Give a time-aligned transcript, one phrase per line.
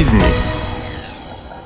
[0.00, 0.22] жизни.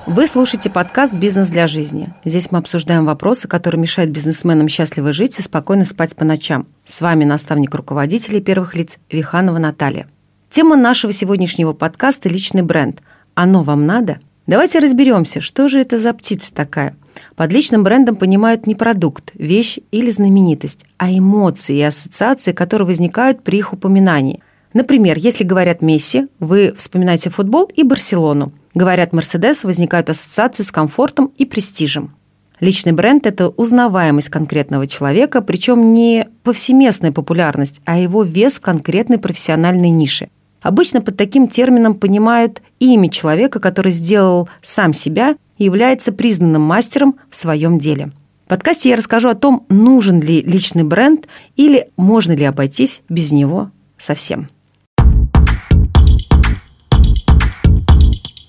[0.07, 2.12] Вы слушаете подкаст «Бизнес для жизни».
[2.25, 6.66] Здесь мы обсуждаем вопросы, которые мешают бизнесменам счастливо жить и спокойно спать по ночам.
[6.84, 10.09] С вами наставник руководителей первых лиц Виханова Наталья.
[10.51, 13.02] Тема нашего сегодняшнего подкаста– личный бренд.
[13.34, 14.19] Оно вам надо?
[14.48, 16.96] Давайте разберемся, что же это за птица такая.
[17.37, 23.45] Под личным брендом понимают не продукт, вещь или знаменитость, а эмоции и ассоциации, которые возникают
[23.45, 24.43] при их упоминании.
[24.74, 28.52] Например, если говорят Месси, вы вспоминаете футбол и Барселону.
[28.74, 32.15] Говорят Мерседес, возникают ассоциации с комфортом и престижем.
[32.59, 39.18] Личный бренд– это узнаваемость конкретного человека, причем не повсеместная популярность, а его вес в конкретной
[39.18, 40.29] профессиональной нише.
[40.60, 47.16] Обычно под таким термином понимают имя человека, который сделал сам себя и является признанным мастером
[47.30, 48.10] в своем деле.
[48.46, 53.30] В подкасте я расскажу о том, нужен ли личный бренд или можно ли обойтись без
[53.30, 54.49] него совсем.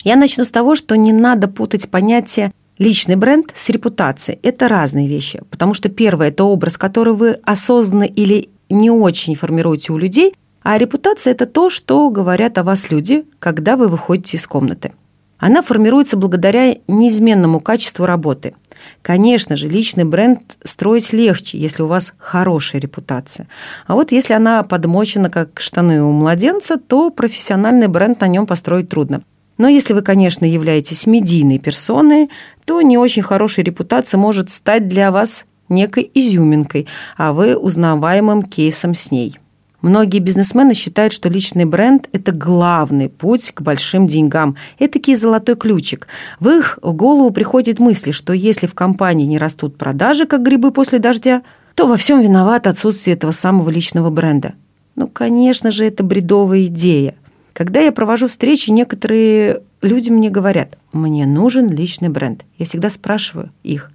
[0.06, 4.38] Я начну с того, что не надо путать понятие личный бренд с репутацией.
[4.44, 9.94] Это разные вещи, потому что первое– это образ, который вы осознанно или не очень формируете
[9.94, 14.46] у людей, а репутация– это то, что говорят о вас люди, когда вы выходите из
[14.46, 14.94] комнаты.
[15.40, 18.54] Она формируется благодаря неизменному качеству работы.
[19.02, 23.48] Конечно же, личный бренд строить легче, если у вас хорошая репутация.
[23.88, 28.90] А вот если она подмочена, как штаны у младенца, то профессиональный бренд на нем построить
[28.90, 29.24] трудно–
[29.58, 32.30] но если вы, конечно, являетесь медийной персоной,
[32.66, 38.96] то не очень хорошая репутация может стать для вас некой изюминкой, а вы узнаваемым кейсом
[38.96, 39.40] с ней.
[39.82, 44.56] Многие бизнесмены считают, что личный бренд– это главный путь к большим деньгам.
[44.80, 46.08] Это такой золотой ключик.
[46.40, 50.98] В их голову приходит мысль, что если в компании не растут продажи, как грибы после
[50.98, 51.44] дождя,
[51.76, 54.54] то во всем виноват отсутствие этого самого личного бренда.
[54.96, 57.14] Ну, конечно же, это бредовая идея–
[57.56, 62.44] когда я провожу встречи, некоторые люди мне говорят, мне нужен личный бренд.
[62.58, 63.92] Я всегда спрашиваю их,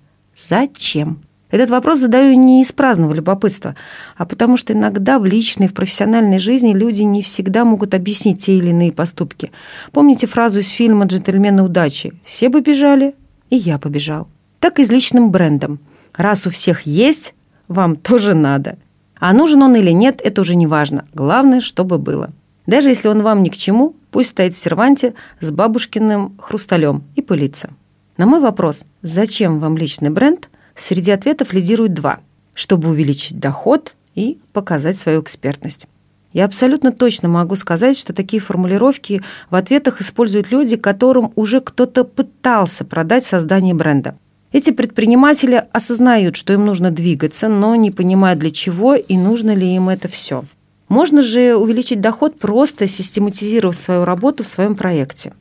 [0.49, 1.21] зачем?
[1.51, 3.77] Этот вопрос задаю не из праздного любопытства,
[4.17, 8.57] а потому что иногда в личной, в профессиональной жизни люди не всегда могут объяснить те
[8.57, 9.53] или иные поступки.
[9.93, 12.15] Помните фразу из фильма «Джентльмены удачи»?
[12.25, 13.15] «Все бы бежали,
[13.51, 14.29] и я побежал».
[14.59, 15.81] Так и с личным брендом.
[16.15, 17.35] Раз у всех есть,
[17.69, 18.79] вам тоже надо.
[19.19, 21.05] А нужен он или нет, это уже не важно.
[21.13, 22.31] Главное, чтобы было.
[22.67, 27.23] Даже если он вам ни к чему, пусть стоит в серванте с бабушкиным хрусталем и
[27.23, 27.71] пылится.
[28.17, 32.21] На мой вопрос, зачем вам личный бренд, среди ответов лидирует два.
[32.55, 35.87] Чтобы увеличить доход и показать свою экспертность.
[36.33, 42.05] Я абсолютно точно могу сказать, что такие формулировки в ответах используют люди, которым уже кто-то
[42.05, 44.17] пытался продать создание бренда.
[44.53, 49.75] Эти предприниматели осознают, что им нужно двигаться, но не понимают для чего и нужно ли
[49.75, 50.45] им это все.
[50.91, 55.33] Можно же увеличить доход, просто систематизировав свою работу в своем проекте.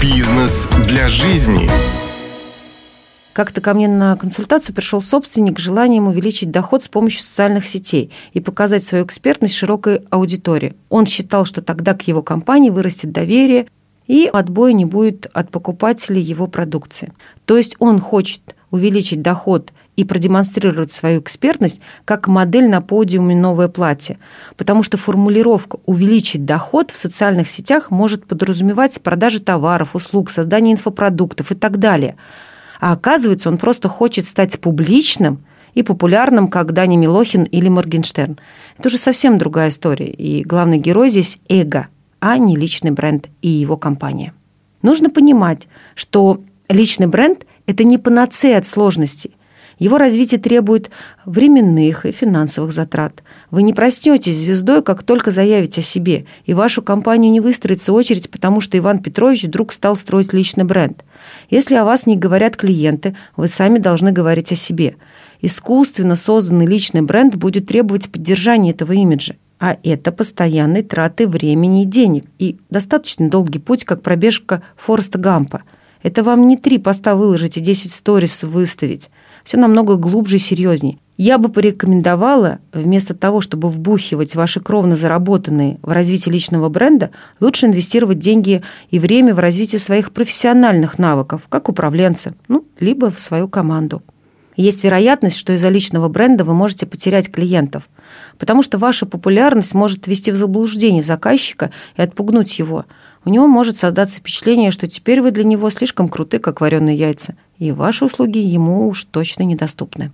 [0.00, 1.70] Бизнес для жизни.
[3.34, 8.10] Как-то ко мне на консультацию пришел собственник с желанием увеличить доход с помощью социальных сетей
[8.32, 10.74] и показать свою экспертность широкой аудитории.
[10.88, 13.66] Он считал, что тогда к его компании вырастет доверие
[14.06, 17.12] и отбоя не будет от покупателей его продукции.
[17.44, 23.68] То есть он хочет увеличить доход и продемонстрировать свою экспертность как модель на подиуме «Новое
[23.68, 24.18] платье»,
[24.56, 31.52] потому что формулировка «увеличить доход» в социальных сетях может подразумевать продажи товаров, услуг, создание инфопродуктов
[31.52, 32.16] и так далее.
[32.80, 38.38] А оказывается, он просто хочет стать публичным и популярным, как Дани Милохин или Моргенштерн.
[38.78, 41.88] Это уже совсем другая история, и главный герой здесь– эго,
[42.20, 44.32] а не личный бренд и его компания.
[44.82, 49.36] Нужно понимать, что личный бренд– это не панацея от сложностей.
[49.80, 50.90] Его развитие требует
[51.24, 53.24] временных и финансовых затрат.
[53.50, 58.30] Вы не проснетесь звездой, как только заявите о себе, и вашу компанию не выстроится очередь,
[58.30, 61.02] потому что Иван Петрович вдруг стал строить личный бренд.
[61.48, 64.96] Если о вас не говорят клиенты, вы сами должны говорить о себе.
[65.40, 69.34] Искусственно созданный личный бренд будет требовать поддержания этого имиджа.
[69.58, 72.24] А это постоянные траты времени и денег.
[72.38, 75.62] И достаточно долгий путь, как пробежка Фореста Гампа.
[76.02, 79.10] Это вам не три поста выложить и 10 сторис выставить
[79.44, 80.98] все намного глубже и серьезнее.
[81.16, 87.10] Я бы порекомендовала, вместо того, чтобы вбухивать ваши кровно заработанные в развитие личного бренда,
[87.40, 93.20] лучше инвестировать деньги и время в развитие своих профессиональных навыков, как управленца, ну, либо в
[93.20, 94.02] свою команду.
[94.56, 97.88] Есть вероятность, что из-за личного бренда вы можете потерять клиентов,
[98.38, 102.86] потому что ваша популярность может ввести в заблуждение заказчика и отпугнуть его.
[103.24, 107.34] У него может создаться впечатление, что теперь вы для него слишком круты, как вареные яйца,
[107.58, 110.10] и ваши услуги ему уж точно недоступны.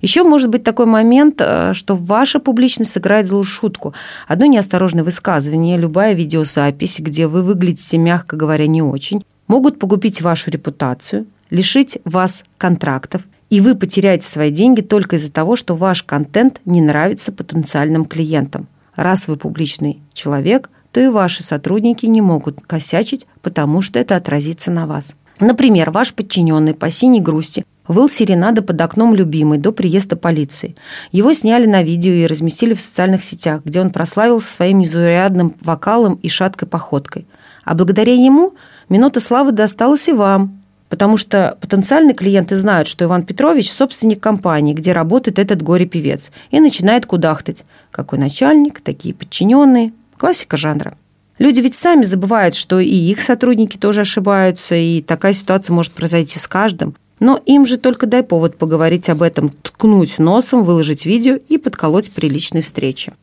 [0.00, 3.94] Еще может быть такой момент, э, что ваша публичность сыграет злую шутку.
[4.26, 10.50] Одно неосторожное высказывание, любая видеозапись, где вы выглядите, мягко говоря, не очень, могут погубить вашу
[10.50, 16.60] репутацию, лишить вас контрактов, и вы потеряете свои деньги только из-за того, что ваш контент
[16.64, 18.68] не нравится потенциальным клиентам.
[18.94, 24.70] Раз вы публичный человек, то и ваши сотрудники не могут косячить, потому что это отразится
[24.70, 25.14] на вас.
[25.38, 30.76] Например, ваш подчиненный по синей грусти выл серенады под окном любимой до приезда полиции.
[31.12, 36.14] Его сняли на видео и разместили в социальных сетях, где он прославился своим незаурядным вокалом
[36.14, 37.26] и шаткой походкой.
[37.64, 38.54] А благодаря ему
[38.88, 44.74] минута славы досталась и вам, потому что потенциальные клиенты знают, что Иван Петрович– собственник компании,
[44.74, 47.64] где работает этот горе-певец, и начинает кудахтать.
[47.90, 49.92] Какой начальник, такие подчиненные.
[50.20, 50.98] Классика жанра.
[51.38, 56.38] Люди ведь сами забывают, что и их сотрудники тоже ошибаются, и такая ситуация может произойти
[56.38, 56.94] с каждым.
[57.20, 62.10] Но им же только дай повод поговорить об этом, ткнуть носом, выложить видео и подколоть
[62.10, 63.14] при личной встрече.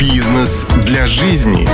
[0.00, 1.68] Бизнес для жизни.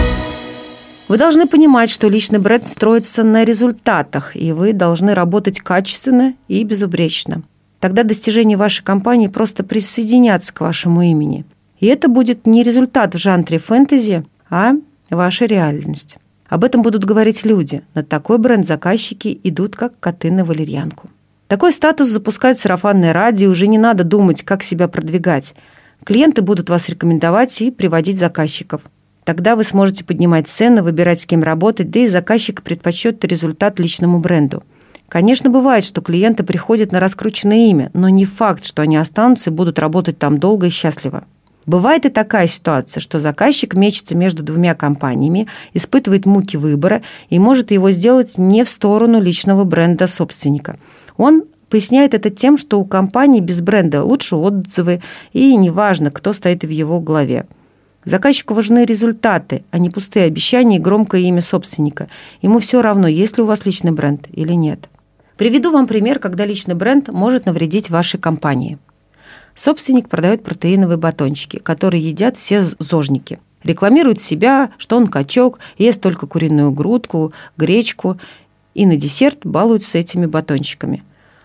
[1.09, 6.63] Вы должны понимать, что личный бренд строится на результатах, и вы должны работать качественно и
[6.63, 7.43] безупречно.
[7.81, 11.47] Тогда достижения вашей компании просто присоединятся к вашему имени.
[11.83, 14.75] И это будет не результат в жанре фэнтези, а
[15.11, 16.17] ваша реальность.
[16.49, 17.83] Об этом будут говорить люди.
[17.95, 21.11] На такой бренд заказчики идут, как коты на валерьянку.
[21.49, 25.57] Такой статус запускает сарафанное радио, уже не надо думать, как себя продвигать.
[26.05, 28.83] Клиенты будут вас рекомендовать и приводить заказчиков.
[29.25, 34.21] Тогда вы сможете поднимать цены, выбирать, с кем работать, да и заказчик предпочет результат личному
[34.21, 34.63] бренду.
[35.09, 39.53] Конечно, бывает, что клиенты приходят на раскрученное имя, но не факт, что они останутся и
[39.53, 41.25] будут работать там долго и счастливо.
[41.67, 47.71] Бывает и такая ситуация, что заказчик мечется между двумя компаниями, испытывает муки выбора и может
[47.71, 50.77] его сделать не в сторону личного бренда собственника.
[51.17, 56.65] Он поясняет это тем, что у компании без бренда лучше отзывы, и неважно, кто стоит
[56.65, 57.47] в его главе.
[58.05, 62.09] Заказчику важны результаты, а не пустые обещания и громкое имя собственника.
[62.43, 64.89] Ему все равно, есть ли у вас личный бренд или нет.
[65.37, 68.79] Приведу вам пример, когда личный бренд может навредить вашей компании–
[69.55, 73.39] Собственник продает протеиновые батончики, которые едят все зожники.
[73.63, 78.19] Рекламирует себя, что он качок, ест только куриную грудку, гречку
[78.75, 81.05] и на десерт балуется этими батончиками.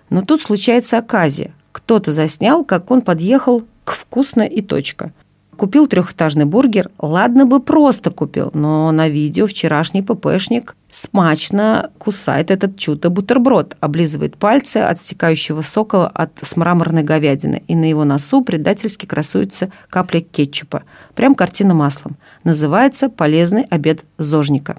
[0.10, 1.52] Но тут случается оказия.
[1.72, 5.12] Кто-то заснял, как он подъехал к «Вкусно» и точка–
[5.58, 12.78] Купил трехэтажный бургер, ладно бы просто купил, но на видео вчерашний ППшник смачно кусает этот
[12.78, 19.72] чудо-бутерброд, облизывает пальцы от стекающего сока от смраморной говядины, и на его носу предательски красуется
[19.90, 20.84] капля кетчупа.
[21.16, 22.18] Прям картина маслом.
[22.44, 24.78] Называется «Полезный обед зожника».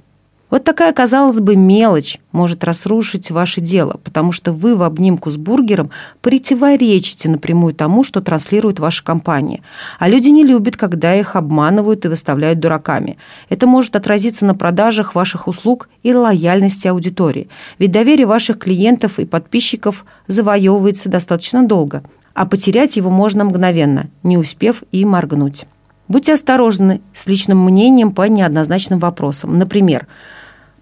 [0.50, 5.36] Вот такая, казалось бы, мелочь может разрушить ваше дело, потому что вы в обнимку с
[5.36, 5.90] бургером
[6.22, 9.60] противоречите напрямую тому, что транслирует ваша компания.
[9.98, 13.18] А люди не любят, когда их обманывают и выставляют дураками.
[13.50, 17.48] Это может отразиться на продажах ваших услуг и лояльности аудитории.
[17.78, 22.02] Ведь доверие ваших клиентов и подписчиков завоевывается достаточно долго,
[22.32, 25.66] а потерять его можно мгновенно, не успев и моргнуть.
[26.08, 29.58] Будьте осторожны с личным мнением по неоднозначным вопросам.
[29.58, 30.06] Например,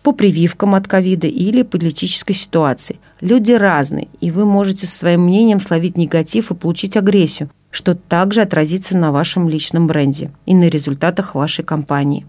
[0.06, 3.00] по прививкам от ковида или политической ситуации.
[3.20, 8.42] Люди разные, и вы можете со своим мнением словить негатив и получить агрессию, что также
[8.42, 12.24] отразится на вашем личном бренде и на результатах вашей компании.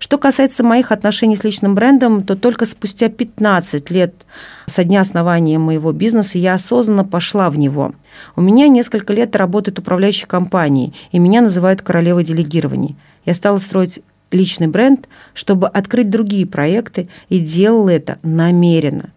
[0.00, 4.14] Что касается моих отношений с личным брендом, то только спустя 15 лет
[4.66, 7.92] со дня основания моего бизнеса я осознанно пошла в него.
[8.34, 12.96] У меня несколько лет работает управляющей компанией, и меня называют королевой делегирований.
[13.28, 19.10] Я стала строить личный бренд, чтобы открыть другие проекты, и делала это намеренно.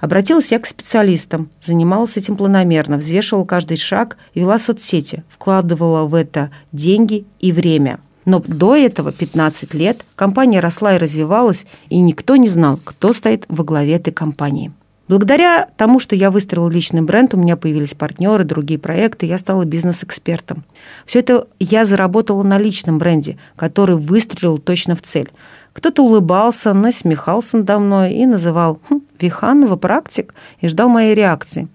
[0.00, 6.50] Обратилась я к специалистам, занималась этим планомерно, взвешивала каждый шаг вела соцсети, вкладывала в это
[6.72, 8.00] деньги и время.
[8.24, 13.44] Но до этого, 15 лет, компания росла и развивалась, и никто не знал, кто стоит
[13.50, 14.72] во главе этой компании.
[15.08, 19.64] Благодаря тому, что я выстроила личный бренд, у меня появились партнеры, другие проекты, я стала
[19.64, 20.64] бизнес-экспертом.
[21.06, 25.30] Все это я заработала на личном бренде, который выстрелил точно в цель.
[25.72, 31.68] Кто-то улыбался, насмехался надо мной и называл хм, «Виханова практик» и ждал моей реакции.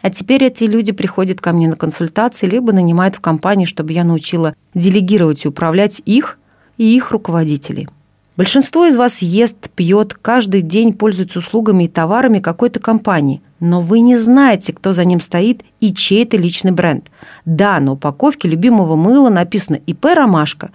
[0.00, 4.02] А теперь эти люди приходят ко мне на консультации, либо нанимают в компании, чтобы я
[4.02, 6.38] научила делегировать и управлять их
[6.78, 7.88] и их руководителей.
[8.34, 14.00] Большинство из вас ест, пьет, каждый день пользуется услугами и товарами какой-то компании, но вы
[14.00, 17.10] не знаете, кто за ним стоит и чей это личный бренд.
[17.44, 20.70] Да, на упаковке любимого мыла написано «ИП Ромашка»,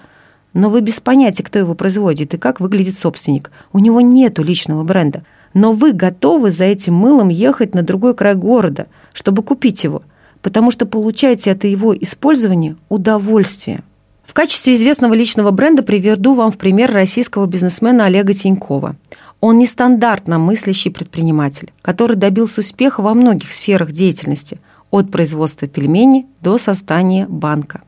[0.54, 3.52] но вы без понятия, кто его производит и как выглядит собственник.
[3.74, 5.24] У него нету личного бренда.
[5.54, 10.04] Но вы готовы за этим мылом ехать на другой край города, чтобы купить его,
[10.42, 13.84] потому что получаете от его использования удовольствие.
[14.28, 18.98] В качестве известного личного бренда приведу вам в пример российского бизнесмена Олега Тинькова.
[19.40, 24.60] Он нестандартно мыслящий предприниматель, который добился успеха во многих сферах деятельности,
[24.92, 27.82] от производства пельменей до создания банка.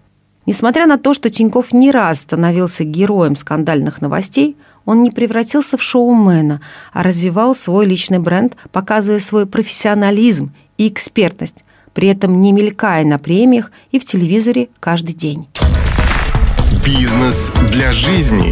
[0.46, 4.55] Несмотря на то, что Тиньков не раз становился героем скандальных новостей,
[4.86, 6.62] он не превратился в шоумена,
[6.93, 13.19] а развивал свой личный бренд, показывая свой профессионализм и экспертность, при этом не мелькая на
[13.19, 15.48] премиях и в телевизоре каждый день.
[16.98, 18.51] Бизнес для жизни.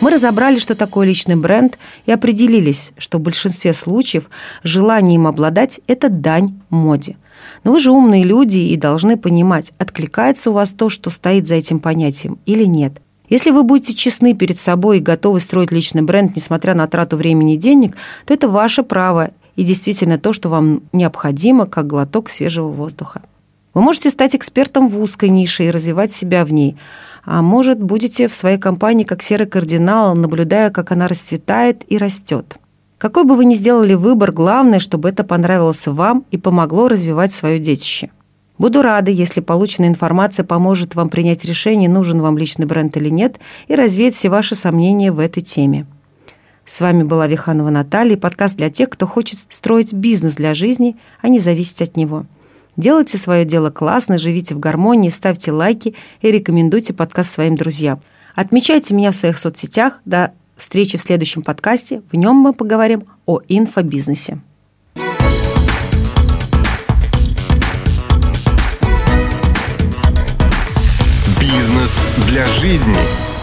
[0.00, 4.30] Мы разобрали, что такое личный бренд, и определились, что в большинстве случаев
[4.62, 7.18] желание им обладать– это дань моде.
[7.64, 11.56] Но вы же умные люди и должны понимать, откликается у вас то, что стоит за
[11.56, 12.94] этим понятием, или нет.
[13.28, 17.56] Если вы будете честны перед собой и готовы строить личный бренд, несмотря на трату времени
[17.56, 22.68] и денег, то это ваше право и действительно то, что вам необходимо, как глоток свежего
[22.68, 23.20] воздуха.
[23.76, 26.76] Вы можете стать экспертом в узкой нише и развивать себя в ней–
[27.26, 32.56] а может, будете в своей компании как серый кардинал, наблюдая, как она расцветает и растет.
[32.98, 37.58] Какой бы вы ни сделали выбор, главное, чтобы это понравилось вам и помогло развивать свое
[37.58, 38.10] детище.
[38.58, 43.40] Буду рада, если полученная информация поможет вам принять решение, нужен вам личный бренд или нет,
[43.66, 45.84] и развеять все ваши сомнения в этой теме.
[46.64, 51.28] С вами была Виханова Наталья, подкаст для тех, кто хочет строить бизнес для жизни, а
[51.28, 52.24] не зависеть от него.
[52.76, 58.02] Делайте свое дело классно, живите в гармонии, ставьте лайки и рекомендуйте подкаст своим друзьям.
[58.34, 60.00] Отмечайте меня в своих соцсетях.
[60.04, 62.02] До встречи в следующем подкасте.
[62.12, 64.40] В нем мы поговорим о инфобизнесе.
[71.40, 73.35] Бизнес для жизни.